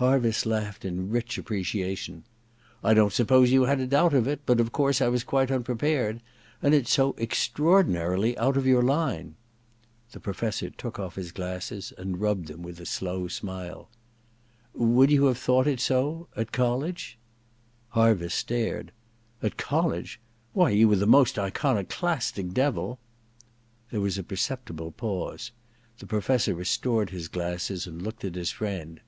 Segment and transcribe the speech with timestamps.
[0.00, 2.24] Harviss laughed in rich appreciation.
[2.82, 5.48] ^I don't suppose you had a doubt of it; but of course I was quite
[5.48, 6.20] unprepared.
[6.60, 9.36] And it's so extraordinarily out of your line'
[10.10, 13.88] The Professor took off his glasses and rubbed them with a slow smile.
[14.76, 17.16] ^ Would you have thought it so— at college?'
[17.96, 18.90] Harviss stared.
[19.40, 20.18] *At college?—
[20.56, 22.98] ^Why, you were the most iconoclastic devil'
[23.92, 25.52] There was a perceptible pause.
[26.00, 28.50] The Professor 14 THE DESCENT OF MAN ii restored his glasses and looked at his
[28.50, 29.00] friend.